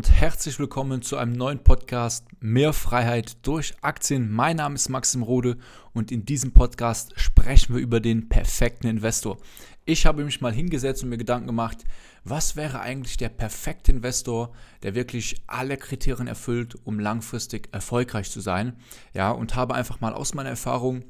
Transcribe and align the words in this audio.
und 0.00 0.10
herzlich 0.10 0.58
willkommen 0.58 1.02
zu 1.02 1.18
einem 1.18 1.34
neuen 1.34 1.62
Podcast 1.62 2.26
Mehr 2.40 2.72
Freiheit 2.72 3.36
durch 3.46 3.74
Aktien. 3.82 4.32
Mein 4.32 4.56
Name 4.56 4.76
ist 4.76 4.88
Maxim 4.88 5.22
Rode 5.22 5.58
und 5.92 6.10
in 6.10 6.24
diesem 6.24 6.52
Podcast 6.52 7.12
sprechen 7.20 7.74
wir 7.74 7.82
über 7.82 8.00
den 8.00 8.30
perfekten 8.30 8.86
Investor. 8.86 9.36
Ich 9.84 10.06
habe 10.06 10.24
mich 10.24 10.40
mal 10.40 10.54
hingesetzt 10.54 11.02
und 11.02 11.10
mir 11.10 11.18
Gedanken 11.18 11.48
gemacht, 11.48 11.84
was 12.24 12.56
wäre 12.56 12.80
eigentlich 12.80 13.18
der 13.18 13.28
perfekte 13.28 13.92
Investor, 13.92 14.54
der 14.82 14.94
wirklich 14.94 15.42
alle 15.46 15.76
Kriterien 15.76 16.28
erfüllt, 16.28 16.76
um 16.84 16.98
langfristig 16.98 17.68
erfolgreich 17.70 18.30
zu 18.30 18.40
sein. 18.40 18.76
Ja, 19.12 19.30
und 19.30 19.54
habe 19.54 19.74
einfach 19.74 20.00
mal 20.00 20.14
aus 20.14 20.32
meiner 20.32 20.48
Erfahrung 20.48 21.04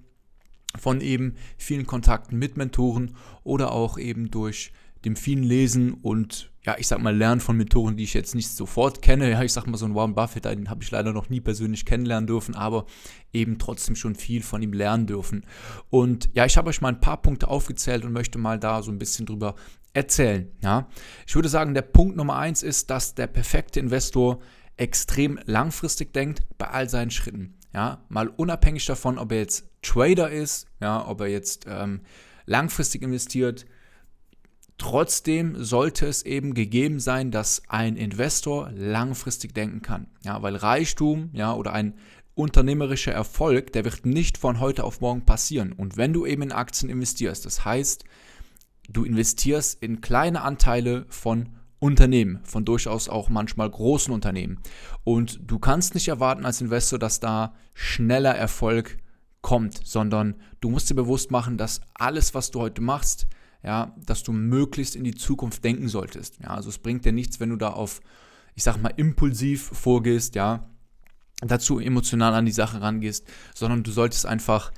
von 0.77 1.01
eben 1.01 1.37
vielen 1.59 1.87
Kontakten 1.87 2.41
mit 2.41 2.57
Mentoren 2.57 3.15
oder 3.45 3.71
auch 3.71 3.99
eben 3.99 4.33
durch 4.33 4.73
dem 5.05 5.15
vielen 5.15 5.45
Lesen 5.45 5.95
und 5.95 6.50
ja, 6.65 6.77
ich 6.79 6.89
sag 6.89 7.01
mal, 7.01 7.17
Lernen 7.17 7.41
von 7.41 7.57
Mentoren, 7.57 7.97
die 7.97 8.05
ich 8.05 8.13
jetzt 8.13 8.35
nicht 8.35 8.49
sofort 8.49 9.01
kenne. 9.01 9.31
Ja, 9.31 9.43
ich 9.43 9.53
sag 9.53 9.67
mal, 9.67 9.79
so 9.79 9.87
einen 9.87 9.95
Warren 9.95 10.15
Buffett, 10.15 10.45
den 10.45 10.69
habe 10.69 10.83
ich 10.83 10.91
leider 10.91 11.13
noch 11.13 11.31
nie 11.31 11.41
persönlich 11.41 11.87
kennenlernen 11.87 12.27
dürfen, 12.27 12.55
aber 12.55 12.85
eben 13.33 13.59
trotzdem 13.59 13.97
schon 13.97 14.15
viel 14.15 14.43
von 14.43 14.61
ihm 14.61 14.75
lernen 14.75 15.07
dürfen. 15.07 15.47
Und 15.89 16.29
ja, 16.35 16.45
ich 16.45 16.59
habe 16.59 16.69
euch 16.69 16.83
mal 16.83 16.89
ein 16.89 17.01
paar 17.01 17.23
Punkte 17.23 17.49
aufgezählt 17.49 18.05
und 18.05 18.13
möchte 18.13 18.39
mal 18.39 18.59
da 18.59 18.83
so 18.83 18.93
ein 18.93 18.99
bisschen 18.99 19.25
drüber 19.25 19.55
erzählen. 19.95 20.51
Ja, 20.63 20.89
ich 21.27 21.35
würde 21.35 21.49
sagen, 21.49 21.73
der 21.73 21.83
Punkt 21.83 22.17
Nummer 22.17 22.37
eins 22.37 22.63
ist, 22.63 22.91
dass 22.91 23.15
der 23.15 23.27
perfekte 23.27 23.81
Investor 23.81 24.41
extrem 24.77 25.39
langfristig 25.47 26.13
denkt 26.13 26.43
bei 26.59 26.69
all 26.69 26.89
seinen 26.91 27.11
Schritten. 27.11 27.55
Ja, 27.73 28.05
mal 28.09 28.29
unabhängig 28.29 28.85
davon, 28.85 29.19
ob 29.19 29.33
er 29.33 29.39
jetzt 29.39 29.69
Trader 29.83 30.31
ist, 30.31 30.67
ja, 30.81 31.07
ob 31.07 31.21
er 31.21 31.29
jetzt 31.29 31.67
ähm, 31.69 32.01
langfristig 32.45 33.03
investiert, 33.03 33.65
Trotzdem 34.81 35.63
sollte 35.63 36.07
es 36.07 36.23
eben 36.23 36.55
gegeben 36.55 37.01
sein, 37.01 37.31
dass 37.31 37.61
ein 37.69 37.97
Investor 37.97 38.71
langfristig 38.75 39.55
denken 39.55 39.83
kann. 39.83 40.07
Ja, 40.25 40.41
weil 40.41 40.57
Reichtum, 40.57 41.29
ja, 41.35 41.53
oder 41.53 41.75
ein 41.75 41.99
unternehmerischer 42.35 43.13
Erfolg, 43.13 43.75
der 43.75 43.85
wird 43.85 44.07
nicht 44.07 44.39
von 44.39 44.59
heute 44.59 44.85
auf 44.85 45.03
morgen 45.03 45.27
passieren. 45.27 45.73
Und 45.75 45.99
wenn 45.99 46.15
du 46.15 46.25
eben 46.25 46.41
in 46.41 46.51
Aktien 46.51 46.89
investierst, 46.89 47.45
das 47.45 47.63
heißt, 47.63 48.05
du 48.89 49.05
investierst 49.05 49.83
in 49.83 50.01
kleine 50.01 50.41
Anteile 50.41 51.05
von 51.11 51.51
Unternehmen, 51.79 52.41
von 52.45 52.65
durchaus 52.65 53.11
auch 53.11 53.29
manchmal 53.29 53.69
großen 53.69 54.15
Unternehmen. 54.15 54.61
Und 55.05 55.41
du 55.43 55.59
kannst 55.59 55.93
nicht 55.93 56.09
erwarten 56.09 56.47
als 56.47 56.63
Investor, 56.63 56.99
dass 56.99 57.21
da 57.21 57.53
schneller 57.75 58.35
Erfolg 58.35 58.97
kommt, 59.43 59.87
sondern 59.87 60.37
du 60.63 60.71
musst 60.71 60.89
dir 60.89 60.95
bewusst 60.95 61.31
machen, 61.31 61.59
dass 61.59 61.83
alles, 61.93 62.33
was 62.33 62.51
du 62.51 62.61
heute 62.61 62.81
machst, 62.81 63.27
ja, 63.63 63.95
dass 64.07 64.23
du 64.23 64.33
möglichst 64.33 64.97
in 64.97 65.05
die 65.05 65.15
Zukunft 65.15 65.65
denken 65.65 65.89
solltest. 65.89 66.39
Ja, 66.43 66.49
also 66.55 66.69
es 66.69 66.79
bringt 66.79 67.05
dir 67.05 67.13
nichts, 67.13 67.41
wenn 67.41 67.51
du 67.51 67.57
da 67.57 67.71
auf, 67.71 68.01
ich 68.55 68.63
sag 68.63 68.81
mal, 68.81 68.93
impulsiv 68.97 69.63
vorgehst, 69.63 70.35
ja, 70.35 70.69
dazu 71.43 71.79
emotional 71.79 72.35
an 72.35 72.47
die 72.47 72.53
Sache 72.53 72.81
rangehst, 72.81 73.27
sondern 73.55 73.83
du 73.83 73.91
solltest 73.91 74.27
einfach 74.27 74.73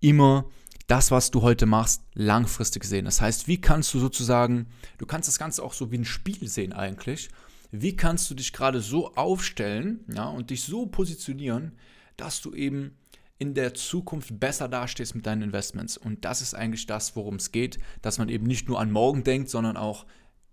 immer 0.00 0.46
das, 0.86 1.10
was 1.10 1.30
du 1.30 1.42
heute 1.42 1.66
machst, 1.66 2.02
langfristig 2.14 2.84
sehen. 2.84 3.06
Das 3.06 3.20
heißt, 3.20 3.48
wie 3.48 3.60
kannst 3.60 3.92
du 3.92 3.98
sozusagen, 3.98 4.66
du 4.98 5.06
kannst 5.06 5.28
das 5.28 5.38
Ganze 5.38 5.62
auch 5.62 5.72
so 5.72 5.90
wie 5.90 5.98
ein 5.98 6.04
Spiel 6.04 6.48
sehen 6.48 6.72
eigentlich. 6.72 7.28
Wie 7.72 7.96
kannst 7.96 8.30
du 8.30 8.34
dich 8.34 8.52
gerade 8.52 8.80
so 8.80 9.14
aufstellen, 9.14 10.04
ja, 10.08 10.28
und 10.28 10.50
dich 10.50 10.62
so 10.62 10.86
positionieren, 10.86 11.72
dass 12.16 12.40
du 12.40 12.54
eben 12.54 12.96
in 13.38 13.54
der 13.54 13.74
Zukunft 13.74 14.40
besser 14.40 14.68
dastehst 14.68 15.14
mit 15.14 15.26
deinen 15.26 15.42
Investments. 15.42 15.96
Und 15.96 16.24
das 16.24 16.40
ist 16.40 16.54
eigentlich 16.54 16.86
das, 16.86 17.16
worum 17.16 17.36
es 17.36 17.52
geht, 17.52 17.78
dass 18.02 18.18
man 18.18 18.28
eben 18.28 18.46
nicht 18.46 18.68
nur 18.68 18.80
an 18.80 18.90
morgen 18.90 19.24
denkt, 19.24 19.50
sondern 19.50 19.76
auch 19.76 20.06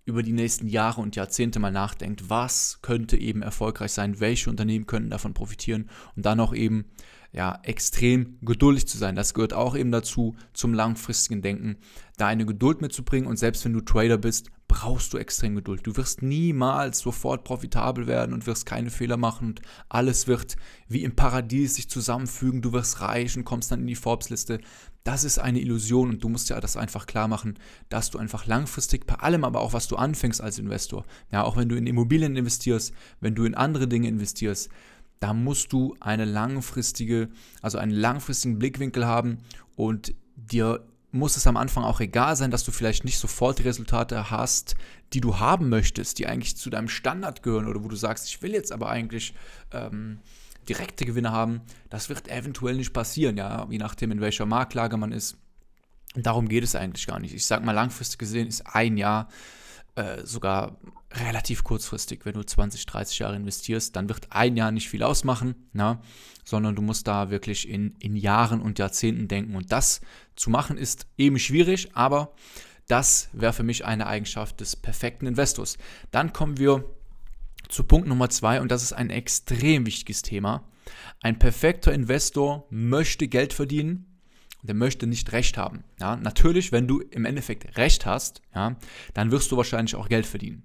über 0.04 0.22
die 0.22 0.32
nächsten 0.32 0.68
Jahre 0.68 1.00
und 1.00 1.16
Jahrzehnte 1.16 1.58
mal 1.58 1.72
nachdenkt, 1.72 2.28
was 2.28 2.80
könnte 2.82 3.16
eben 3.16 3.40
erfolgreich 3.40 3.92
sein, 3.92 4.20
welche 4.20 4.50
Unternehmen 4.50 4.86
könnten 4.86 5.10
davon 5.10 5.32
profitieren? 5.32 5.88
Und 6.14 6.26
dann 6.26 6.40
auch 6.40 6.54
eben 6.54 6.84
ja 7.34 7.58
extrem 7.64 8.38
geduldig 8.42 8.86
zu 8.86 8.96
sein. 8.96 9.16
Das 9.16 9.34
gehört 9.34 9.52
auch 9.52 9.76
eben 9.76 9.90
dazu 9.90 10.36
zum 10.52 10.72
langfristigen 10.72 11.42
Denken, 11.42 11.76
da 12.16 12.28
eine 12.28 12.46
Geduld 12.46 12.80
mitzubringen 12.80 13.28
und 13.28 13.38
selbst 13.38 13.64
wenn 13.64 13.72
du 13.72 13.80
Trader 13.80 14.18
bist, 14.18 14.50
brauchst 14.68 15.12
du 15.12 15.18
extrem 15.18 15.56
Geduld. 15.56 15.86
Du 15.86 15.96
wirst 15.96 16.22
niemals 16.22 17.00
sofort 17.00 17.44
profitabel 17.44 18.06
werden 18.06 18.32
und 18.32 18.46
wirst 18.46 18.66
keine 18.66 18.90
Fehler 18.90 19.16
machen 19.16 19.48
und 19.48 19.62
alles 19.88 20.26
wird 20.26 20.56
wie 20.88 21.02
im 21.02 21.16
Paradies 21.16 21.74
sich 21.74 21.88
zusammenfügen. 21.90 22.62
Du 22.62 22.72
wirst 22.72 23.00
reich 23.00 23.36
und 23.36 23.44
kommst 23.44 23.72
dann 23.72 23.80
in 23.80 23.86
die 23.88 23.94
Forbes-Liste. 23.96 24.60
Das 25.02 25.24
ist 25.24 25.38
eine 25.38 25.60
Illusion 25.60 26.10
und 26.10 26.24
du 26.24 26.28
musst 26.28 26.48
ja 26.50 26.60
das 26.60 26.76
einfach 26.76 27.06
klar 27.06 27.28
machen, 27.28 27.58
dass 27.88 28.10
du 28.10 28.18
einfach 28.18 28.46
langfristig 28.46 29.06
bei 29.06 29.16
allem, 29.16 29.44
aber 29.44 29.60
auch 29.60 29.72
was 29.72 29.86
du 29.86 29.96
anfängst 29.96 30.40
als 30.40 30.58
Investor, 30.58 31.04
ja, 31.30 31.42
auch 31.42 31.56
wenn 31.56 31.68
du 31.68 31.76
in 31.76 31.86
Immobilien 31.86 32.36
investierst, 32.36 32.94
wenn 33.20 33.34
du 33.34 33.44
in 33.44 33.54
andere 33.54 33.86
Dinge 33.86 34.08
investierst, 34.08 34.70
da 35.20 35.32
musst 35.32 35.72
du 35.72 35.96
eine 36.00 36.24
langfristige, 36.24 37.28
also 37.62 37.78
einen 37.78 37.92
langfristigen 37.92 38.58
Blickwinkel 38.58 39.06
haben 39.06 39.38
und 39.76 40.14
dir 40.36 40.86
muss 41.14 41.36
es 41.36 41.46
am 41.46 41.56
Anfang 41.56 41.84
auch 41.84 42.00
egal 42.00 42.34
sein, 42.34 42.50
dass 42.50 42.64
du 42.64 42.72
vielleicht 42.72 43.04
nicht 43.04 43.18
sofort 43.18 43.60
die 43.60 43.62
Resultate 43.62 44.32
hast, 44.32 44.74
die 45.12 45.20
du 45.20 45.38
haben 45.38 45.68
möchtest, 45.68 46.18
die 46.18 46.26
eigentlich 46.26 46.56
zu 46.56 46.70
deinem 46.70 46.88
Standard 46.88 47.42
gehören 47.44 47.68
oder 47.68 47.84
wo 47.84 47.88
du 47.88 47.94
sagst, 47.94 48.26
ich 48.26 48.42
will 48.42 48.52
jetzt 48.52 48.72
aber 48.72 48.90
eigentlich 48.90 49.32
ähm, 49.70 50.18
direkte 50.68 51.04
Gewinne 51.04 51.30
haben. 51.30 51.60
Das 51.88 52.08
wird 52.08 52.28
eventuell 52.28 52.74
nicht 52.74 52.92
passieren, 52.92 53.36
ja, 53.36 53.66
je 53.70 53.78
nachdem, 53.78 54.10
in 54.10 54.20
welcher 54.20 54.44
Marktlage 54.44 54.96
man 54.96 55.12
ist. 55.12 55.36
darum 56.16 56.48
geht 56.48 56.64
es 56.64 56.74
eigentlich 56.74 57.06
gar 57.06 57.20
nicht. 57.20 57.34
Ich 57.34 57.46
sage 57.46 57.64
mal, 57.64 57.72
langfristig 57.72 58.18
gesehen 58.18 58.48
ist 58.48 58.66
ein 58.74 58.96
Jahr 58.96 59.28
äh, 59.96 60.24
sogar 60.24 60.76
relativ 61.12 61.62
kurzfristig. 61.62 62.24
Wenn 62.24 62.34
du 62.34 62.42
20, 62.42 62.86
30 62.86 63.18
Jahre 63.20 63.36
investierst, 63.36 63.94
dann 63.94 64.08
wird 64.08 64.26
ein 64.30 64.56
Jahr 64.56 64.72
nicht 64.72 64.88
viel 64.88 65.02
ausmachen, 65.02 65.54
na? 65.72 66.02
sondern 66.44 66.74
du 66.74 66.82
musst 66.82 67.06
da 67.06 67.30
wirklich 67.30 67.68
in, 67.68 67.94
in 68.00 68.16
Jahren 68.16 68.60
und 68.60 68.78
Jahrzehnten 68.78 69.28
denken. 69.28 69.54
Und 69.54 69.72
das 69.72 70.00
zu 70.36 70.50
machen 70.50 70.76
ist 70.76 71.06
eben 71.16 71.38
schwierig, 71.38 71.94
aber 71.94 72.34
das 72.88 73.28
wäre 73.32 73.52
für 73.52 73.62
mich 73.62 73.84
eine 73.84 74.06
Eigenschaft 74.06 74.60
des 74.60 74.76
perfekten 74.76 75.26
Investors. 75.26 75.78
Dann 76.10 76.32
kommen 76.32 76.58
wir 76.58 76.84
zu 77.68 77.84
Punkt 77.84 78.08
Nummer 78.08 78.28
zwei 78.28 78.60
und 78.60 78.70
das 78.70 78.82
ist 78.82 78.92
ein 78.92 79.10
extrem 79.10 79.86
wichtiges 79.86 80.22
Thema. 80.22 80.68
Ein 81.20 81.38
perfekter 81.38 81.92
Investor 81.92 82.66
möchte 82.68 83.28
Geld 83.28 83.52
verdienen 83.52 84.13
der 84.64 84.74
möchte 84.74 85.06
nicht 85.06 85.32
Recht 85.32 85.56
haben. 85.58 85.84
Ja, 86.00 86.16
natürlich, 86.16 86.72
wenn 86.72 86.88
du 86.88 87.00
im 87.00 87.24
Endeffekt 87.24 87.76
Recht 87.76 88.06
hast, 88.06 88.42
ja, 88.54 88.76
dann 89.12 89.30
wirst 89.30 89.52
du 89.52 89.56
wahrscheinlich 89.56 89.94
auch 89.94 90.08
Geld 90.08 90.26
verdienen. 90.26 90.62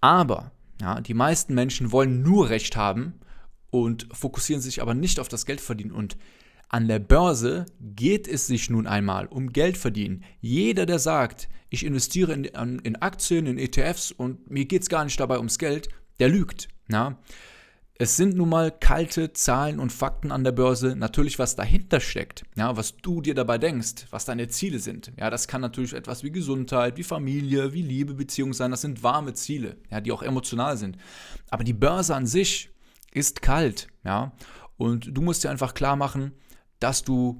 Aber 0.00 0.52
ja, 0.80 1.00
die 1.00 1.14
meisten 1.14 1.54
Menschen 1.54 1.90
wollen 1.92 2.22
nur 2.22 2.48
Recht 2.50 2.76
haben 2.76 3.14
und 3.70 4.06
fokussieren 4.12 4.62
sich 4.62 4.80
aber 4.80 4.94
nicht 4.94 5.18
auf 5.18 5.28
das 5.28 5.44
Geld 5.44 5.60
verdienen. 5.60 5.90
Und 5.90 6.16
an 6.68 6.86
der 6.86 7.00
Börse 7.00 7.66
geht 7.80 8.28
es 8.28 8.46
sich 8.46 8.70
nun 8.70 8.86
einmal 8.86 9.26
um 9.26 9.52
Geld 9.52 9.76
verdienen. 9.76 10.24
Jeder, 10.40 10.86
der 10.86 10.98
sagt, 10.98 11.48
ich 11.68 11.84
investiere 11.84 12.32
in, 12.32 12.44
in 12.44 12.96
Aktien, 12.96 13.46
in 13.46 13.58
ETFs 13.58 14.12
und 14.12 14.50
mir 14.50 14.66
geht 14.66 14.82
es 14.82 14.88
gar 14.88 15.04
nicht 15.04 15.18
dabei 15.18 15.38
ums 15.38 15.58
Geld, 15.58 15.88
der 16.20 16.28
lügt. 16.28 16.68
Ja? 16.88 17.18
Es 17.98 18.16
sind 18.16 18.36
nun 18.36 18.50
mal 18.50 18.70
kalte 18.70 19.32
Zahlen 19.32 19.80
und 19.80 19.90
Fakten 19.90 20.30
an 20.30 20.44
der 20.44 20.52
Börse. 20.52 20.94
Natürlich, 20.96 21.38
was 21.38 21.56
dahinter 21.56 22.00
steckt, 22.00 22.44
ja, 22.54 22.76
was 22.76 22.96
du 22.98 23.22
dir 23.22 23.34
dabei 23.34 23.56
denkst, 23.56 24.06
was 24.10 24.26
deine 24.26 24.48
Ziele 24.48 24.80
sind. 24.80 25.12
Ja, 25.18 25.30
das 25.30 25.48
kann 25.48 25.62
natürlich 25.62 25.94
etwas 25.94 26.22
wie 26.22 26.30
Gesundheit, 26.30 26.98
wie 26.98 27.02
Familie, 27.02 27.72
wie 27.72 27.82
Liebe, 27.82 28.12
Beziehung 28.12 28.52
sein. 28.52 28.70
Das 28.70 28.82
sind 28.82 29.02
warme 29.02 29.32
Ziele, 29.32 29.78
ja, 29.90 30.00
die 30.02 30.12
auch 30.12 30.22
emotional 30.22 30.76
sind. 30.76 30.98
Aber 31.48 31.64
die 31.64 31.72
Börse 31.72 32.14
an 32.14 32.26
sich 32.26 32.70
ist 33.12 33.40
kalt, 33.40 33.88
ja. 34.04 34.32
Und 34.76 35.16
du 35.16 35.22
musst 35.22 35.42
dir 35.42 35.50
einfach 35.50 35.72
klar 35.72 35.96
machen, 35.96 36.32
dass 36.80 37.02
du 37.02 37.38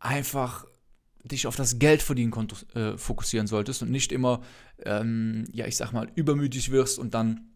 einfach 0.00 0.66
dich 1.22 1.46
auf 1.46 1.54
das 1.54 1.78
Geldverdienen 1.78 2.32
äh, 2.74 2.98
fokussieren 2.98 3.46
solltest 3.46 3.82
und 3.82 3.92
nicht 3.92 4.10
immer, 4.10 4.40
ähm, 4.84 5.44
ja, 5.52 5.66
ich 5.66 5.76
sag 5.76 5.92
mal, 5.92 6.10
übermütig 6.16 6.72
wirst 6.72 6.98
und 6.98 7.14
dann 7.14 7.51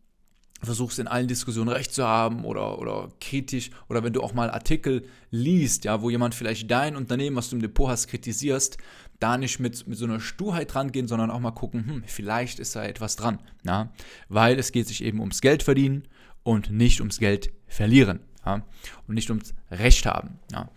versuchst 0.62 0.98
in 0.98 1.06
allen 1.06 1.28
Diskussionen 1.28 1.68
recht 1.68 1.92
zu 1.92 2.06
haben 2.06 2.44
oder, 2.44 2.78
oder 2.78 3.10
kritisch 3.20 3.70
oder 3.88 4.02
wenn 4.02 4.12
du 4.12 4.22
auch 4.22 4.32
mal 4.32 4.50
Artikel 4.50 5.06
liest, 5.30 5.84
ja, 5.84 6.00
wo 6.00 6.10
jemand 6.10 6.34
vielleicht 6.34 6.70
dein 6.70 6.96
Unternehmen, 6.96 7.36
was 7.36 7.50
du 7.50 7.56
im 7.56 7.62
Depot 7.62 7.88
hast, 7.88 8.08
kritisierst, 8.08 8.78
da 9.20 9.38
nicht 9.38 9.60
mit, 9.60 9.86
mit 9.86 9.98
so 9.98 10.04
einer 10.04 10.20
Sturheit 10.20 10.74
rangehen, 10.74 11.08
sondern 11.08 11.30
auch 11.30 11.40
mal 11.40 11.50
gucken, 11.50 11.86
hm, 11.86 12.02
vielleicht 12.06 12.58
ist 12.58 12.74
da 12.76 12.84
etwas 12.84 13.16
dran, 13.16 13.38
ja, 13.64 13.92
weil 14.28 14.58
es 14.58 14.72
geht 14.72 14.86
sich 14.88 15.04
eben 15.04 15.20
ums 15.20 15.40
Geld 15.40 15.62
verdienen 15.62 16.08
und 16.42 16.70
nicht 16.70 17.00
ums 17.00 17.18
Geld 17.18 17.52
verlieren, 17.66 18.20
ja, 18.44 18.62
und 19.06 19.14
nicht 19.14 19.30
ums 19.30 19.54
Recht 19.70 20.06
haben, 20.06 20.38
ja. 20.52 20.70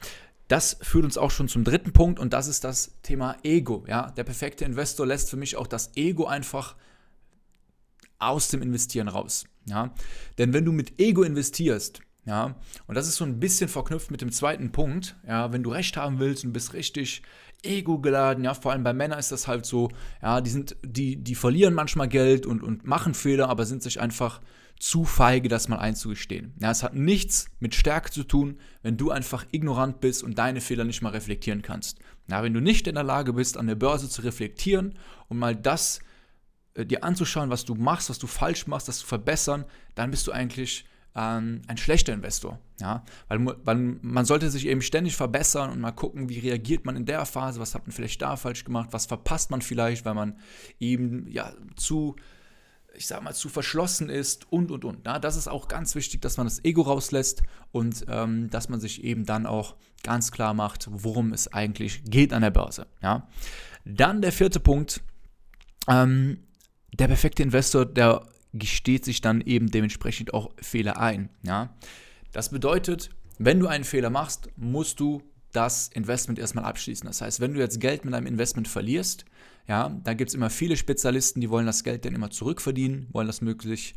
Das 0.47 0.77
führt 0.81 1.05
uns 1.05 1.19
auch 1.19 1.29
schon 1.29 1.47
zum 1.47 1.63
dritten 1.63 1.93
Punkt 1.93 2.19
und 2.19 2.33
das 2.33 2.47
ist 2.47 2.63
das 2.63 2.97
Thema 3.03 3.37
Ego, 3.43 3.85
ja. 3.87 4.11
Der 4.11 4.23
perfekte 4.23 4.65
Investor 4.65 5.05
lässt 5.05 5.29
für 5.29 5.37
mich 5.37 5.55
auch 5.55 5.67
das 5.67 5.95
Ego 5.95 6.25
einfach 6.25 6.75
aus 8.19 8.49
dem 8.49 8.61
Investieren 8.61 9.07
raus. 9.07 9.45
Ja? 9.69 9.93
Denn 10.37 10.53
wenn 10.53 10.65
du 10.65 10.71
mit 10.71 10.99
Ego 10.99 11.23
investierst, 11.23 12.01
ja, 12.25 12.55
und 12.85 12.95
das 12.95 13.07
ist 13.07 13.15
so 13.15 13.25
ein 13.25 13.39
bisschen 13.39 13.69
verknüpft 13.69 14.11
mit 14.11 14.21
dem 14.21 14.31
zweiten 14.31 14.71
Punkt, 14.71 15.15
ja, 15.27 15.51
wenn 15.51 15.63
du 15.63 15.71
Recht 15.71 15.97
haben 15.97 16.19
willst 16.19 16.43
und 16.43 16.53
bist 16.53 16.73
richtig 16.73 17.23
ego 17.63 17.99
geladen, 17.99 18.43
ja, 18.43 18.53
vor 18.53 18.71
allem 18.71 18.83
bei 18.83 18.93
Männern 18.93 19.19
ist 19.19 19.31
das 19.31 19.47
halt 19.47 19.65
so, 19.65 19.89
ja, 20.21 20.39
die 20.41 20.49
sind, 20.49 20.75
die, 20.83 21.15
die 21.17 21.35
verlieren 21.35 21.73
manchmal 21.73 22.07
Geld 22.07 22.45
und, 22.45 22.61
und 22.61 22.85
machen 22.85 23.13
Fehler, 23.13 23.49
aber 23.49 23.65
sind 23.65 23.81
sich 23.83 23.99
einfach 23.99 24.41
zu 24.79 25.03
feige, 25.03 25.49
das 25.49 25.67
mal 25.67 25.79
einzugestehen. 25.79 26.53
Ja, 26.59 26.71
es 26.71 26.83
hat 26.83 26.93
nichts 26.93 27.47
mit 27.59 27.75
Stärke 27.75 28.11
zu 28.11 28.23
tun, 28.23 28.59
wenn 28.81 28.95
du 28.95 29.11
einfach 29.11 29.45
ignorant 29.51 29.99
bist 29.99 30.23
und 30.23 30.37
deine 30.37 30.61
Fehler 30.61 30.85
nicht 30.85 31.01
mal 31.01 31.09
reflektieren 31.09 31.61
kannst. 31.61 31.99
Ja, 32.29 32.43
wenn 32.43 32.53
du 32.53 32.61
nicht 32.61 32.87
in 32.87 32.95
der 32.95 33.03
Lage 33.03 33.33
bist, 33.33 33.57
an 33.57 33.67
der 33.67 33.75
Börse 33.75 34.07
zu 34.07 34.21
reflektieren 34.21 34.97
und 35.27 35.37
mal 35.37 35.55
das 35.55 35.99
äh, 35.99 36.01
dir 36.77 37.03
anzuschauen, 37.03 37.49
was 37.49 37.65
du 37.65 37.75
machst, 37.75 38.09
was 38.09 38.19
du 38.19 38.27
falsch 38.27 38.67
machst, 38.67 38.87
das 38.87 38.99
zu 38.99 39.07
verbessern, 39.07 39.65
dann 39.95 40.11
bist 40.11 40.27
du 40.27 40.31
eigentlich 40.31 40.85
ähm, 41.15 41.61
ein 41.67 41.77
schlechter 41.77 42.13
Investor. 42.13 42.59
Ja? 42.79 43.03
Weil, 43.27 43.45
weil 43.63 43.75
man 43.75 44.25
sollte 44.25 44.49
sich 44.49 44.67
eben 44.67 44.81
ständig 44.81 45.15
verbessern 45.15 45.71
und 45.71 45.79
mal 45.79 45.91
gucken, 45.91 46.29
wie 46.29 46.39
reagiert 46.39 46.85
man 46.85 46.95
in 46.95 47.05
der 47.05 47.25
Phase, 47.25 47.59
was 47.59 47.75
hat 47.75 47.87
man 47.87 47.91
vielleicht 47.91 48.21
da 48.21 48.37
falsch 48.37 48.63
gemacht, 48.63 48.89
was 48.91 49.05
verpasst 49.05 49.51
man 49.51 49.61
vielleicht, 49.61 50.05
weil 50.05 50.13
man 50.13 50.39
eben 50.79 51.27
ja 51.27 51.53
zu 51.75 52.15
ich 52.95 53.07
sag 53.07 53.21
mal, 53.23 53.33
zu 53.33 53.49
verschlossen 53.49 54.09
ist 54.09 54.51
und 54.51 54.71
und 54.71 54.83
und. 54.83 55.05
Ja, 55.05 55.19
das 55.19 55.35
ist 55.35 55.47
auch 55.47 55.67
ganz 55.67 55.95
wichtig, 55.95 56.21
dass 56.21 56.37
man 56.37 56.47
das 56.47 56.63
Ego 56.65 56.81
rauslässt 56.81 57.43
und 57.71 58.05
ähm, 58.09 58.49
dass 58.49 58.67
man 58.67 58.79
sich 58.79 59.03
eben 59.03 59.25
dann 59.25 59.45
auch 59.45 59.75
ganz 60.03 60.31
klar 60.31 60.53
macht, 60.53 60.87
worum 60.91 61.31
es 61.31 61.51
eigentlich 61.53 62.03
geht 62.03 62.33
an 62.33 62.41
der 62.41 62.49
Börse. 62.49 62.87
Ja. 63.01 63.27
Dann 63.85 64.21
der 64.21 64.31
vierte 64.31 64.59
Punkt. 64.59 65.01
Ähm, 65.87 66.43
der 66.99 67.07
perfekte 67.07 67.43
Investor, 67.43 67.85
der 67.85 68.25
gesteht 68.53 69.05
sich 69.05 69.21
dann 69.21 69.41
eben 69.41 69.71
dementsprechend 69.71 70.33
auch 70.33 70.51
Fehler 70.61 70.99
ein. 70.99 71.29
Ja? 71.43 71.73
Das 72.31 72.49
bedeutet, 72.49 73.09
wenn 73.37 73.59
du 73.59 73.67
einen 73.67 73.83
Fehler 73.83 74.09
machst, 74.09 74.49
musst 74.57 74.99
du 74.99 75.21
das 75.51 75.87
Investment 75.87 76.37
erstmal 76.37 76.65
abschließen. 76.65 77.07
Das 77.07 77.21
heißt, 77.21 77.39
wenn 77.39 77.53
du 77.53 77.59
jetzt 77.59 77.79
Geld 77.79 78.05
mit 78.05 78.13
einem 78.13 78.27
Investment 78.27 78.67
verlierst, 78.67 79.25
ja, 79.67 79.89
da 80.03 80.13
gibt 80.13 80.29
es 80.29 80.35
immer 80.35 80.49
viele 80.49 80.77
Spezialisten, 80.77 81.41
die 81.41 81.49
wollen 81.49 81.65
das 81.65 81.83
Geld 81.83 82.05
dann 82.05 82.15
immer 82.15 82.31
zurückverdienen, 82.31 83.07
wollen 83.11 83.27
das 83.27 83.41
möglichst 83.41 83.95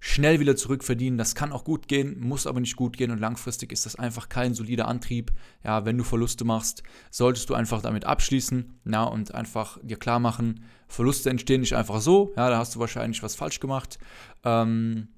schnell 0.00 0.40
wieder 0.40 0.56
zurückverdienen. 0.56 1.18
Das 1.18 1.34
kann 1.34 1.52
auch 1.52 1.64
gut 1.64 1.88
gehen, 1.88 2.20
muss 2.20 2.46
aber 2.46 2.60
nicht 2.60 2.76
gut 2.76 2.96
gehen 2.96 3.10
und 3.10 3.18
langfristig 3.18 3.72
ist 3.72 3.86
das 3.86 3.96
einfach 3.96 4.28
kein 4.28 4.54
solider 4.54 4.88
Antrieb. 4.88 5.32
Ja, 5.64 5.84
wenn 5.84 5.98
du 5.98 6.04
Verluste 6.04 6.44
machst, 6.44 6.82
solltest 7.10 7.50
du 7.50 7.54
einfach 7.54 7.82
damit 7.82 8.04
abschließen 8.04 8.80
ja, 8.84 9.04
und 9.04 9.34
einfach 9.34 9.78
dir 9.82 9.96
klar 9.96 10.20
machen, 10.20 10.64
Verluste 10.86 11.30
entstehen 11.30 11.60
nicht 11.60 11.74
einfach 11.74 12.00
so. 12.00 12.32
Ja, 12.36 12.48
da 12.48 12.58
hast 12.58 12.74
du 12.74 12.80
wahrscheinlich 12.80 13.22
was 13.22 13.34
falsch 13.34 13.60
gemacht. 13.60 13.98
Ähm, 14.44 15.08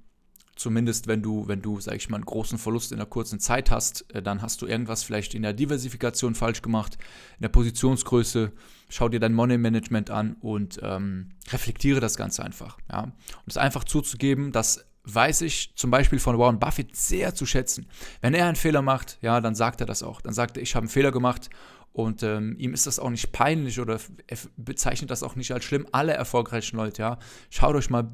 Zumindest 0.61 1.07
wenn 1.07 1.23
du, 1.23 1.49
wenn 1.49 1.62
du, 1.62 1.81
sag 1.81 1.97
ich 1.97 2.11
mal, 2.11 2.19
einen 2.19 2.27
großen 2.27 2.59
Verlust 2.59 2.93
in 2.93 2.99
einer 2.99 3.09
kurzen 3.09 3.41
Zeit 3.41 3.71
hast, 3.71 4.15
äh, 4.15 4.21
dann 4.21 4.43
hast 4.43 4.61
du 4.61 4.67
irgendwas 4.67 5.03
vielleicht 5.03 5.33
in 5.33 5.41
der 5.41 5.55
Diversifikation 5.55 6.35
falsch 6.35 6.61
gemacht, 6.61 6.99
in 7.39 7.45
der 7.45 7.49
Positionsgröße. 7.49 8.53
Schau 8.91 9.09
dir 9.09 9.21
dein 9.21 9.33
Money 9.33 9.57
Management 9.57 10.11
an 10.11 10.37
und 10.43 10.79
ähm, 10.83 11.31
reflektiere 11.51 12.01
das 12.01 12.19
Ganze 12.19 12.45
einfach. 12.45 12.77
Ja? 12.93 13.05
Und 13.05 13.15
es 13.47 13.57
einfach 13.57 13.85
zuzugeben, 13.85 14.53
das 14.53 14.85
weiß 15.05 15.41
ich 15.41 15.73
zum 15.77 15.91
Beispiel 15.91 16.19
von 16.19 16.39
Warren 16.39 16.59
Buffett 16.59 16.95
sehr 16.95 17.35
zu 17.35 17.47
schätzen. 17.47 17.87
Wenn 18.21 18.35
er 18.35 18.45
einen 18.45 18.55
Fehler 18.55 18.83
macht, 18.83 19.17
ja, 19.23 19.41
dann 19.41 19.55
sagt 19.55 19.81
er 19.81 19.87
das 19.87 20.03
auch. 20.03 20.21
Dann 20.21 20.35
sagt 20.35 20.59
er, 20.59 20.63
ich 20.63 20.75
habe 20.75 20.83
einen 20.85 20.91
Fehler 20.91 21.11
gemacht 21.11 21.49
und 21.95 22.23
ähm, 22.23 22.55
ihm 22.59 22.75
ist 22.75 22.87
das 22.87 22.99
auch 22.99 23.09
nicht 23.09 23.33
peinlich 23.33 23.81
oder 23.81 23.99
er 24.27 24.39
bezeichnet 24.59 25.11
das 25.11 25.23
auch 25.23 25.37
nicht 25.37 25.53
als 25.53 25.65
schlimm. 25.65 25.87
Alle 25.91 26.13
erfolgreichen 26.13 26.77
Leute, 26.77 27.01
ja. 27.01 27.19
Schaut 27.49 27.75
euch 27.77 27.89
mal 27.89 28.11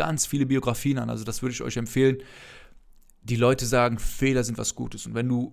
ganz 0.00 0.24
viele 0.24 0.46
Biografien 0.46 0.98
an. 0.98 1.10
Also 1.10 1.24
das 1.24 1.42
würde 1.42 1.52
ich 1.52 1.60
euch 1.60 1.76
empfehlen. 1.76 2.22
Die 3.22 3.36
Leute 3.36 3.66
sagen, 3.66 3.98
Fehler 3.98 4.44
sind 4.44 4.56
was 4.56 4.74
Gutes. 4.74 5.04
Und 5.06 5.14
wenn 5.14 5.28
du 5.28 5.52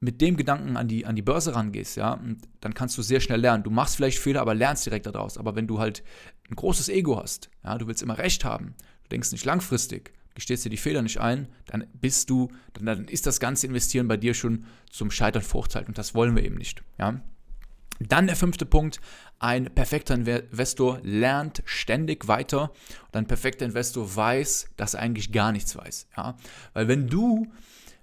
mit 0.00 0.22
dem 0.22 0.38
Gedanken 0.38 0.78
an 0.78 0.88
die, 0.88 1.04
an 1.04 1.14
die 1.14 1.20
Börse 1.20 1.54
rangehst, 1.54 1.98
ja, 1.98 2.18
dann 2.62 2.72
kannst 2.72 2.96
du 2.96 3.02
sehr 3.02 3.20
schnell 3.20 3.40
lernen. 3.40 3.64
Du 3.64 3.70
machst 3.70 3.96
vielleicht 3.96 4.18
Fehler, 4.18 4.40
aber 4.40 4.54
lernst 4.54 4.86
direkt 4.86 5.04
daraus. 5.04 5.36
Aber 5.36 5.56
wenn 5.56 5.66
du 5.66 5.78
halt 5.78 6.02
ein 6.50 6.56
großes 6.56 6.88
Ego 6.88 7.20
hast, 7.20 7.50
ja, 7.62 7.76
du 7.76 7.86
willst 7.86 8.02
immer 8.02 8.16
Recht 8.16 8.46
haben, 8.46 8.74
du 9.02 9.08
denkst 9.10 9.30
nicht 9.30 9.44
langfristig, 9.44 10.14
gestehst 10.34 10.64
dir 10.64 10.70
die 10.70 10.78
Fehler 10.78 11.02
nicht 11.02 11.20
ein, 11.20 11.48
dann 11.66 11.86
bist 12.00 12.30
du, 12.30 12.48
dann, 12.72 12.86
dann 12.86 13.08
ist 13.08 13.26
das 13.26 13.40
ganze 13.40 13.66
Investieren 13.66 14.08
bei 14.08 14.16
dir 14.16 14.32
schon 14.32 14.64
zum 14.90 15.10
Scheitern 15.10 15.42
verurteilt. 15.42 15.86
Und 15.86 15.98
das 15.98 16.14
wollen 16.14 16.34
wir 16.34 16.44
eben 16.44 16.56
nicht. 16.56 16.82
Ja. 16.98 17.20
Dann 18.00 18.26
der 18.26 18.36
fünfte 18.36 18.66
Punkt, 18.66 19.00
ein 19.38 19.66
perfekter 19.74 20.14
Investor 20.14 21.00
lernt 21.02 21.62
ständig 21.64 22.28
weiter 22.28 22.72
und 23.06 23.16
ein 23.16 23.26
perfekter 23.26 23.66
Investor 23.66 24.14
weiß, 24.14 24.70
dass 24.76 24.94
er 24.94 25.00
eigentlich 25.00 25.32
gar 25.32 25.52
nichts 25.52 25.76
weiß. 25.76 26.08
Ja? 26.16 26.36
Weil 26.74 26.88
wenn 26.88 27.08
du 27.08 27.46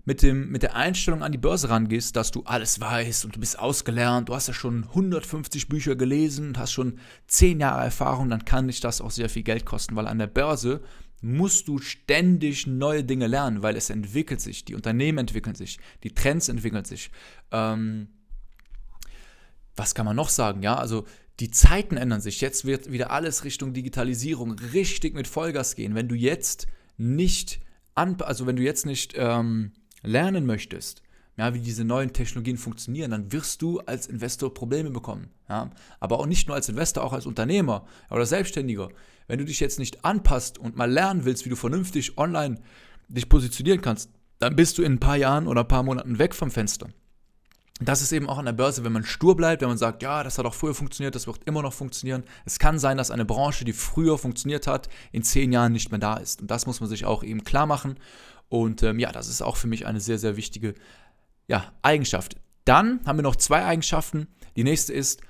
mit, 0.06 0.22
dem, 0.22 0.50
mit 0.50 0.64
der 0.64 0.76
Einstellung 0.76 1.24
an 1.24 1.32
die 1.32 1.38
Börse 1.38 1.70
rangehst, 1.70 2.16
dass 2.16 2.32
du 2.32 2.44
alles 2.44 2.80
weißt 2.80 3.26
und 3.26 3.36
du 3.36 3.40
bist 3.40 3.58
ausgelernt, 3.58 4.30
du 4.30 4.36
hast 4.36 4.48
ja 4.48 4.54
schon 4.54 4.84
150 4.84 5.68
Bücher 5.68 5.96
gelesen 5.96 6.50
und 6.50 6.58
hast 6.58 6.72
schon 6.72 7.00
10 7.28 7.60
Jahre 7.60 7.84
Erfahrung, 7.84 8.30
dann 8.30 8.46
kann 8.46 8.68
dich 8.68 8.80
das 8.80 9.02
auch 9.02 9.12
sehr 9.12 9.30
viel 9.30 9.44
Geld 9.44 9.66
kosten, 9.66 9.96
weil 9.96 10.08
an 10.08 10.20
der 10.20 10.28
Börse 10.28 10.82
musst 11.22 11.68
du 11.68 11.80
ständig 11.80 12.68
neue 12.68 13.04
Dinge 13.04 13.26
lernen, 13.26 13.64
weil 13.64 13.76
es 13.76 13.90
entwickelt 13.90 14.42
sich, 14.42 14.64
die 14.64 14.76
Unternehmen 14.76 15.18
entwickeln 15.18 15.56
sich, 15.56 15.80
die 16.04 16.14
Trends 16.14 16.50
entwickeln 16.50 16.86
sich. 16.86 17.10
Ähm, 17.52 18.10
was 19.76 19.96
kann 19.96 20.06
man 20.06 20.16
noch 20.16 20.30
sagen? 20.30 20.62
Ja, 20.64 20.76
also 20.76 21.06
die 21.40 21.52
Zeiten 21.52 21.98
ändern 21.98 22.22
sich. 22.22 22.42
Jetzt 22.42 22.66
wird 22.66 22.92
wieder 22.92 23.12
alles 23.12 23.44
Richtung 23.44 23.74
Digitalisierung 23.74 24.54
richtig 24.74 25.14
mit 25.14 25.28
Vollgas 25.28 25.76
gehen. 25.76 25.96
Wenn 25.96 26.08
du 26.08 26.16
jetzt 26.16 26.68
nicht 26.98 27.60
an, 27.94 28.22
also 28.22 28.48
wenn 28.48 28.56
du 28.56 28.64
jetzt 28.64 28.86
nicht 28.86 29.14
ähm, 29.18 29.74
lernen 30.02 30.46
möchtest, 30.46 31.02
ja, 31.38 31.54
wie 31.54 31.60
diese 31.60 31.84
neuen 31.84 32.14
Technologien 32.14 32.56
funktionieren, 32.56 33.12
dann 33.12 33.34
wirst 33.34 33.62
du 33.62 33.80
als 33.80 34.08
Investor 34.08 34.54
Probleme 34.54 34.90
bekommen. 34.92 35.30
Ja? 35.50 35.70
Aber 36.00 36.20
auch 36.20 36.26
nicht 36.26 36.48
nur 36.48 36.56
als 36.56 36.70
Investor, 36.70 37.04
auch 37.04 37.12
als 37.12 37.26
Unternehmer 37.26 37.86
oder 38.10 38.26
Selbstständiger. 38.26 38.88
Wenn 39.28 39.40
du 39.40 39.46
dich 39.46 39.60
jetzt 39.60 39.78
nicht 39.78 40.06
anpasst 40.06 40.58
und 40.58 40.78
mal 40.78 40.90
lernen 40.90 41.26
willst, 41.26 41.44
wie 41.44 41.50
du 41.50 41.58
vernünftig 41.58 42.18
online 42.18 42.62
dich 43.10 43.28
positionieren 43.28 43.82
kannst, 43.82 44.10
dann 44.40 44.56
bist 44.56 44.78
du 44.78 44.84
in 44.84 44.94
ein 44.94 45.00
paar 45.00 45.18
Jahren 45.18 45.48
oder 45.48 45.62
ein 45.62 45.68
paar 45.68 45.84
Monaten 45.84 46.20
weg 46.20 46.34
vom 46.34 46.52
Fenster 46.52 46.88
das 47.82 48.02
ist 48.02 48.14
eben 48.14 48.30
auch 48.30 48.38
an 48.38 48.46
der 48.46 48.54
Börse, 48.54 48.86
wenn 48.86 48.94
man 48.94 49.04
stur 49.04 49.36
bleibt, 49.36 49.62
wenn 49.62 49.68
man 49.68 49.78
sagt, 49.78 50.02
ja, 50.02 50.24
das 50.24 50.38
hat 50.38 50.46
auch 50.46 50.54
früher 50.54 50.74
funktioniert, 50.74 51.14
das 51.14 51.28
wird 51.28 51.44
immer 51.44 51.62
noch 51.62 51.74
funktionieren. 51.74 52.24
Es 52.46 52.58
kann 52.58 52.80
sein, 52.80 52.98
dass 52.98 53.12
eine 53.12 53.26
Branche, 53.26 53.66
die 53.66 53.74
früher 53.74 54.18
funktioniert 54.18 54.66
hat, 54.66 54.88
in 55.12 55.24
zehn 55.24 55.52
Jahren 55.52 55.74
nicht 55.74 55.92
mehr 55.92 56.00
da 56.00 56.16
ist. 56.16 56.42
Und 56.42 56.50
das 56.50 56.66
muss 56.66 56.80
man 56.80 56.88
sich 56.88 57.04
auch 57.04 57.22
eben 57.24 57.44
klar 57.44 57.66
machen. 57.66 58.00
Und 58.48 58.82
ähm, 58.84 58.98
ja, 59.00 59.12
das 59.12 59.28
ist 59.28 59.42
auch 59.42 59.58
für 59.58 59.68
mich 59.68 59.86
eine 59.86 60.00
sehr, 60.00 60.18
sehr 60.18 60.38
wichtige 60.38 60.74
ja, 61.48 61.74
Eigenschaft. 61.82 62.38
Dann 62.64 63.02
haben 63.06 63.18
wir 63.18 63.24
noch 63.24 63.36
zwei 63.36 63.66
Eigenschaften. 63.66 64.28
Die 64.56 64.64
nächste 64.64 64.94
ist, 64.94 65.22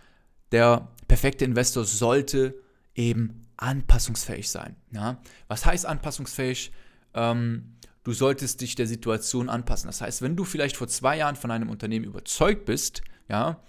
der 0.52 0.90
perfekte 1.08 1.46
Investor 1.46 1.86
sollte 1.86 2.56
eben 2.94 3.42
anpassungsfähig 3.58 4.52
sein. 4.52 4.76
Ja? 4.92 5.18
Was 5.48 5.66
heißt 5.66 5.86
anpassungsfähig? 5.86 6.72
Ähm, 7.16 7.76
du 8.06 8.14
solltest 8.14 8.62
dich 8.62 8.76
der 8.76 8.88
Situation 8.88 9.50
anpassen. 9.50 9.88
Das 9.88 10.00
heißt, 10.00 10.22
wenn 10.22 10.38
du 10.38 10.46
vielleicht 10.46 10.78
vor 10.78 10.88
zwei 10.88 11.18
Jahren 11.18 11.36
von 11.36 11.52
einem 11.52 11.70
Unternehmen 11.70 12.06
überzeugt 12.06 12.66
bist, 12.66 13.02
ja, 13.28 13.62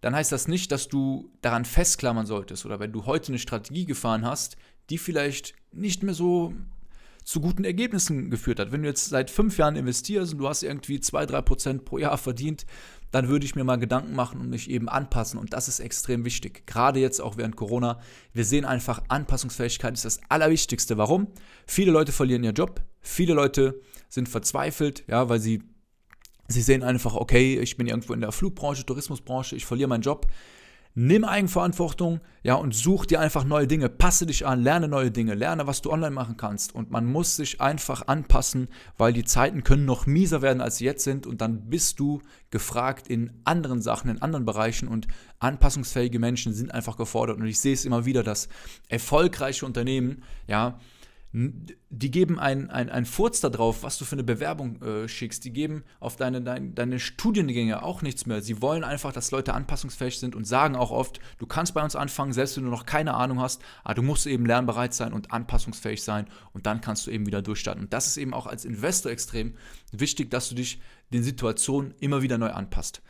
dann 0.00 0.14
heißt 0.14 0.30
das 0.30 0.46
nicht, 0.46 0.70
dass 0.70 0.88
du 0.88 1.32
daran 1.42 1.64
festklammern 1.64 2.26
solltest. 2.26 2.64
Oder 2.64 2.78
wenn 2.78 2.92
du 2.92 3.06
heute 3.06 3.28
eine 3.28 3.38
Strategie 3.38 3.86
gefahren 3.86 4.24
hast, 4.24 4.56
die 4.90 4.98
vielleicht 4.98 5.54
nicht 5.72 6.02
mehr 6.02 6.14
so 6.14 6.54
zu 7.24 7.40
guten 7.40 7.64
Ergebnissen 7.64 8.30
geführt 8.30 8.58
hat. 8.58 8.72
Wenn 8.72 8.82
du 8.82 8.88
jetzt 8.88 9.06
seit 9.06 9.30
fünf 9.30 9.58
Jahren 9.58 9.76
investierst 9.76 10.32
und 10.32 10.38
du 10.38 10.48
hast 10.48 10.62
irgendwie 10.62 10.96
2-3% 10.96 11.80
pro 11.80 11.98
Jahr 11.98 12.16
verdient, 12.16 12.64
dann 13.10 13.28
würde 13.28 13.44
ich 13.44 13.54
mir 13.54 13.64
mal 13.64 13.76
Gedanken 13.76 14.14
machen 14.14 14.40
und 14.40 14.48
mich 14.48 14.70
eben 14.70 14.88
anpassen. 14.88 15.38
Und 15.38 15.52
das 15.52 15.68
ist 15.68 15.80
extrem 15.80 16.24
wichtig. 16.24 16.66
Gerade 16.66 17.00
jetzt 17.00 17.20
auch 17.20 17.36
während 17.36 17.56
Corona. 17.56 18.00
Wir 18.32 18.44
sehen 18.44 18.64
einfach, 18.64 19.02
Anpassungsfähigkeit 19.08 19.94
ist 19.94 20.04
das 20.04 20.20
Allerwichtigste. 20.28 20.96
Warum? 20.96 21.28
Viele 21.66 21.90
Leute 21.90 22.12
verlieren 22.12 22.44
ihren 22.44 22.54
Job. 22.54 22.82
Viele 23.00 23.34
Leute 23.34 23.80
sind 24.08 24.28
verzweifelt, 24.28 25.04
ja, 25.06 25.28
weil 25.28 25.40
sie, 25.40 25.62
sie 26.48 26.62
sehen 26.62 26.82
einfach, 26.82 27.14
okay, 27.14 27.58
ich 27.58 27.76
bin 27.76 27.86
irgendwo 27.86 28.12
in 28.12 28.20
der 28.20 28.32
Flugbranche, 28.32 28.84
Tourismusbranche, 28.84 29.56
ich 29.56 29.66
verliere 29.66 29.88
meinen 29.88 30.02
Job. 30.02 30.26
Nimm 31.00 31.24
Eigenverantwortung, 31.24 32.20
ja, 32.42 32.54
und 32.54 32.74
such 32.74 33.06
dir 33.06 33.20
einfach 33.20 33.44
neue 33.44 33.68
Dinge. 33.68 33.88
Passe 33.88 34.26
dich 34.26 34.44
an, 34.46 34.64
lerne 34.64 34.88
neue 34.88 35.12
Dinge, 35.12 35.34
lerne, 35.34 35.68
was 35.68 35.80
du 35.80 35.92
online 35.92 36.10
machen 36.10 36.36
kannst. 36.36 36.74
Und 36.74 36.90
man 36.90 37.06
muss 37.06 37.36
sich 37.36 37.60
einfach 37.60 38.08
anpassen, 38.08 38.66
weil 38.96 39.12
die 39.12 39.22
Zeiten 39.22 39.62
können 39.62 39.84
noch 39.84 40.06
mieser 40.06 40.42
werden, 40.42 40.60
als 40.60 40.78
sie 40.78 40.86
jetzt 40.86 41.04
sind. 41.04 41.24
Und 41.24 41.40
dann 41.40 41.68
bist 41.70 42.00
du 42.00 42.20
gefragt 42.50 43.06
in 43.06 43.30
anderen 43.44 43.80
Sachen, 43.80 44.10
in 44.10 44.20
anderen 44.22 44.44
Bereichen. 44.44 44.88
Und 44.88 45.06
anpassungsfähige 45.38 46.18
Menschen 46.18 46.52
sind 46.52 46.74
einfach 46.74 46.96
gefordert. 46.96 47.36
Und 47.38 47.46
ich 47.46 47.60
sehe 47.60 47.74
es 47.74 47.84
immer 47.84 48.04
wieder, 48.04 48.24
dass 48.24 48.48
erfolgreiche 48.88 49.66
Unternehmen, 49.66 50.24
ja, 50.48 50.80
die 51.90 52.10
geben 52.10 52.38
einen 52.40 52.68
ein 52.70 53.04
Furz 53.06 53.40
darauf, 53.40 53.82
was 53.82 53.96
du 53.96 54.04
für 54.04 54.16
eine 54.16 54.24
Bewerbung 54.24 54.82
äh, 54.82 55.08
schickst. 55.08 55.44
Die 55.44 55.52
geben 55.52 55.84
auf 56.00 56.16
deine, 56.16 56.42
deine, 56.42 56.70
deine 56.70 56.98
Studiengänge 56.98 57.82
auch 57.82 58.02
nichts 58.02 58.26
mehr. 58.26 58.42
Sie 58.42 58.60
wollen 58.60 58.82
einfach, 58.82 59.12
dass 59.12 59.30
Leute 59.30 59.54
anpassungsfähig 59.54 60.18
sind 60.18 60.34
und 60.34 60.46
sagen 60.46 60.74
auch 60.74 60.90
oft, 60.90 61.20
du 61.38 61.46
kannst 61.46 61.74
bei 61.74 61.82
uns 61.82 61.94
anfangen, 61.94 62.32
selbst 62.32 62.56
wenn 62.56 62.64
du 62.64 62.70
noch 62.70 62.86
keine 62.86 63.14
Ahnung 63.14 63.40
hast, 63.40 63.62
aber 63.84 63.94
du 63.94 64.02
musst 64.02 64.26
eben 64.26 64.46
lernbereit 64.46 64.94
sein 64.94 65.12
und 65.12 65.30
anpassungsfähig 65.30 66.02
sein 66.02 66.26
und 66.52 66.66
dann 66.66 66.80
kannst 66.80 67.06
du 67.06 67.10
eben 67.10 67.26
wieder 67.26 67.40
durchstarten. 67.40 67.84
Und 67.84 67.92
das 67.92 68.08
ist 68.08 68.16
eben 68.16 68.34
auch 68.34 68.46
als 68.46 68.64
Investor 68.64 69.12
extrem 69.12 69.54
wichtig, 69.92 70.30
dass 70.30 70.48
du 70.48 70.56
dich 70.56 70.80
den 71.12 71.22
Situationen 71.22 71.94
immer 72.00 72.22
wieder 72.22 72.38
neu 72.38 72.50
anpasst. 72.50 73.00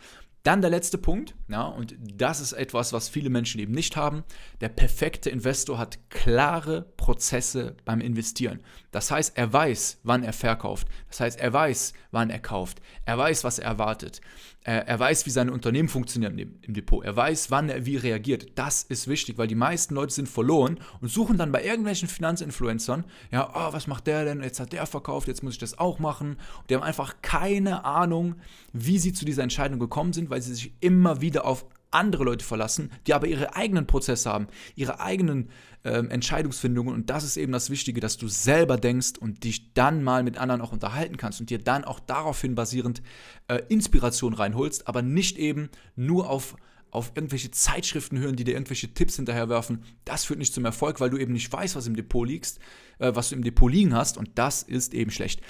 Dann 0.48 0.62
der 0.62 0.70
letzte 0.70 0.96
Punkt, 0.96 1.34
ja, 1.48 1.66
und 1.66 1.94
das 2.00 2.40
ist 2.40 2.54
etwas, 2.54 2.94
was 2.94 3.10
viele 3.10 3.28
Menschen 3.28 3.60
eben 3.60 3.74
nicht 3.74 3.98
haben. 3.98 4.24
Der 4.62 4.70
perfekte 4.70 5.28
Investor 5.28 5.76
hat 5.76 5.98
klare 6.08 6.90
Prozesse 6.96 7.76
beim 7.84 8.00
Investieren. 8.00 8.60
Das 8.90 9.10
heißt, 9.10 9.36
er 9.36 9.52
weiß, 9.52 10.00
wann 10.04 10.24
er 10.24 10.32
verkauft. 10.32 10.88
Das 11.08 11.20
heißt, 11.20 11.38
er 11.38 11.52
weiß, 11.52 11.92
wann 12.12 12.30
er 12.30 12.38
kauft. 12.38 12.80
Er 13.04 13.18
weiß, 13.18 13.44
was 13.44 13.58
er 13.58 13.66
erwartet. 13.66 14.22
Er, 14.68 14.98
weiß, 14.98 15.24
wie 15.24 15.30
sein 15.30 15.48
Unternehmen 15.48 15.88
funktioniert 15.88 16.38
im 16.38 16.74
Depot. 16.74 17.02
Er 17.02 17.16
weiß, 17.16 17.50
wann 17.50 17.70
er 17.70 17.86
wie 17.86 17.96
reagiert. 17.96 18.48
Das 18.54 18.82
ist 18.82 19.08
wichtig, 19.08 19.38
weil 19.38 19.46
die 19.46 19.54
meisten 19.54 19.94
Leute 19.94 20.12
sind 20.12 20.28
verloren 20.28 20.78
und 21.00 21.08
suchen 21.08 21.38
dann 21.38 21.52
bei 21.52 21.64
irgendwelchen 21.64 22.06
Finanzinfluencern, 22.06 23.04
ja, 23.30 23.50
oh, 23.54 23.72
was 23.72 23.86
macht 23.86 24.06
der 24.06 24.26
denn? 24.26 24.42
Jetzt 24.42 24.60
hat 24.60 24.74
der 24.74 24.84
verkauft, 24.84 25.26
jetzt 25.26 25.42
muss 25.42 25.54
ich 25.54 25.58
das 25.58 25.78
auch 25.78 25.98
machen. 26.00 26.32
Und 26.32 26.68
die 26.68 26.74
haben 26.74 26.82
einfach 26.82 27.16
keine 27.22 27.86
Ahnung, 27.86 28.34
wie 28.74 28.98
sie 28.98 29.14
zu 29.14 29.24
dieser 29.24 29.42
Entscheidung 29.42 29.78
gekommen 29.78 30.12
sind, 30.12 30.28
weil 30.28 30.42
sie 30.42 30.52
sich 30.52 30.74
immer 30.80 31.22
wieder 31.22 31.46
auf 31.46 31.64
andere 31.90 32.24
Leute 32.24 32.44
verlassen, 32.44 32.90
die 33.06 33.14
aber 33.14 33.26
ihre 33.26 33.54
eigenen 33.54 33.86
Prozesse 33.86 34.30
haben, 34.30 34.48
ihre 34.74 35.00
eigenen 35.00 35.50
ähm, 35.84 36.10
Entscheidungsfindungen. 36.10 36.92
Und 36.94 37.10
das 37.10 37.24
ist 37.24 37.36
eben 37.36 37.52
das 37.52 37.70
Wichtige, 37.70 38.00
dass 38.00 38.16
du 38.16 38.28
selber 38.28 38.76
denkst 38.76 39.18
und 39.18 39.44
dich 39.44 39.72
dann 39.74 40.02
mal 40.02 40.22
mit 40.22 40.38
anderen 40.38 40.60
auch 40.60 40.72
unterhalten 40.72 41.16
kannst 41.16 41.40
und 41.40 41.50
dir 41.50 41.58
dann 41.58 41.84
auch 41.84 42.00
daraufhin 42.00 42.54
basierend 42.54 43.02
äh, 43.48 43.60
Inspiration 43.68 44.34
reinholst, 44.34 44.88
aber 44.88 45.02
nicht 45.02 45.38
eben 45.38 45.70
nur 45.96 46.28
auf 46.28 46.56
auf 46.90 47.12
irgendwelche 47.14 47.50
Zeitschriften 47.50 48.18
hören, 48.18 48.36
die 48.36 48.44
dir 48.44 48.54
irgendwelche 48.54 48.92
Tipps 48.92 49.16
hinterherwerfen, 49.16 49.84
das 50.04 50.24
führt 50.24 50.38
nicht 50.38 50.54
zum 50.54 50.64
Erfolg, 50.64 51.00
weil 51.00 51.10
du 51.10 51.18
eben 51.18 51.32
nicht 51.32 51.52
weißt, 51.52 51.76
was 51.76 51.86
im 51.86 51.94
Depot 51.94 52.26
liegst, 52.26 52.60
äh, 52.98 53.14
was 53.14 53.28
du 53.28 53.34
im 53.34 53.44
Depot 53.44 53.70
liegen 53.70 53.94
hast 53.94 54.16
und 54.16 54.30
das 54.36 54.62
ist 54.62 54.94
eben 54.94 55.10
schlecht. 55.10 55.42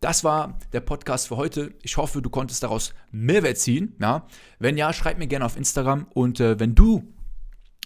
Das 0.00 0.24
war 0.24 0.58
der 0.72 0.80
Podcast 0.80 1.28
für 1.28 1.36
heute. 1.36 1.74
Ich 1.82 1.96
hoffe, 1.96 2.20
du 2.20 2.28
konntest 2.28 2.62
daraus 2.62 2.92
Mehrwert 3.10 3.58
ziehen. 3.58 3.96
Ja? 4.00 4.26
Wenn 4.58 4.76
ja, 4.76 4.92
schreib 4.92 5.18
mir 5.18 5.26
gerne 5.26 5.46
auf 5.46 5.56
Instagram. 5.56 6.06
Und 6.12 6.40
äh, 6.40 6.60
wenn 6.60 6.74
du 6.74 7.13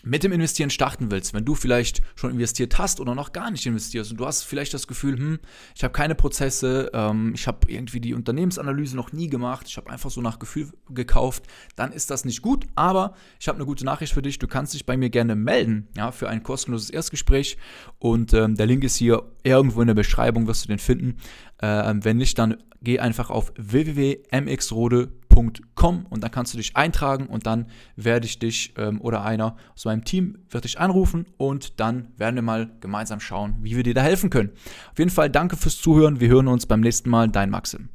mit 0.08 0.24
dem 0.24 0.32
Investieren 0.32 0.70
starten 0.70 1.10
willst, 1.10 1.34
wenn 1.34 1.44
du 1.44 1.54
vielleicht 1.54 2.00
schon 2.14 2.30
investiert 2.30 2.78
hast 2.78 2.98
oder 2.98 3.14
noch 3.14 3.32
gar 3.32 3.50
nicht 3.50 3.66
investierst 3.66 4.10
und 4.10 4.16
du 4.18 4.26
hast 4.26 4.42
vielleicht 4.42 4.72
das 4.72 4.86
Gefühl, 4.86 5.18
hm, 5.18 5.38
ich 5.74 5.84
habe 5.84 5.92
keine 5.92 6.14
Prozesse, 6.14 6.90
ähm, 6.94 7.32
ich 7.34 7.46
habe 7.46 7.70
irgendwie 7.70 8.00
die 8.00 8.14
Unternehmensanalyse 8.14 8.96
noch 8.96 9.12
nie 9.12 9.28
gemacht, 9.28 9.66
ich 9.68 9.76
habe 9.76 9.90
einfach 9.90 10.10
so 10.10 10.22
nach 10.22 10.38
Gefühl 10.38 10.72
gekauft, 10.88 11.44
dann 11.76 11.92
ist 11.92 12.10
das 12.10 12.24
nicht 12.24 12.40
gut. 12.40 12.64
Aber 12.74 13.14
ich 13.38 13.48
habe 13.48 13.56
eine 13.56 13.66
gute 13.66 13.84
Nachricht 13.84 14.14
für 14.14 14.22
dich, 14.22 14.38
du 14.38 14.48
kannst 14.48 14.72
dich 14.72 14.86
bei 14.86 14.96
mir 14.96 15.10
gerne 15.10 15.36
melden, 15.36 15.88
ja, 15.96 16.10
für 16.10 16.28
ein 16.28 16.42
kostenloses 16.42 16.88
Erstgespräch 16.88 17.58
und 17.98 18.32
ähm, 18.32 18.54
der 18.54 18.66
Link 18.66 18.84
ist 18.84 18.96
hier 18.96 19.24
irgendwo 19.42 19.82
in 19.82 19.88
der 19.88 19.94
Beschreibung, 19.94 20.46
wirst 20.46 20.64
du 20.64 20.68
den 20.68 20.78
finden. 20.78 21.18
Ähm, 21.60 22.02
wenn 22.04 22.16
nicht, 22.16 22.38
dann 22.38 22.56
geh 22.80 22.98
einfach 22.98 23.28
auf 23.28 23.52
www.mxrode.com 23.56 25.17
und 25.38 26.24
dann 26.24 26.30
kannst 26.30 26.52
du 26.52 26.58
dich 26.58 26.76
eintragen 26.76 27.26
und 27.26 27.46
dann 27.46 27.66
werde 27.96 28.26
ich 28.26 28.38
dich 28.38 28.74
ähm, 28.76 29.00
oder 29.00 29.22
einer 29.24 29.56
aus 29.74 29.84
meinem 29.84 30.04
Team 30.04 30.38
wird 30.50 30.64
dich 30.64 30.78
anrufen 30.78 31.26
und 31.36 31.80
dann 31.80 32.08
werden 32.16 32.34
wir 32.34 32.42
mal 32.42 32.70
gemeinsam 32.80 33.20
schauen, 33.20 33.56
wie 33.60 33.76
wir 33.76 33.82
dir 33.82 33.94
da 33.94 34.02
helfen 34.02 34.30
können. 34.30 34.50
Auf 34.90 34.98
jeden 34.98 35.10
Fall 35.10 35.30
danke 35.30 35.56
fürs 35.56 35.80
Zuhören. 35.80 36.20
Wir 36.20 36.28
hören 36.28 36.48
uns 36.48 36.66
beim 36.66 36.80
nächsten 36.80 37.10
Mal. 37.10 37.28
Dein 37.28 37.50
Maxim. 37.50 37.88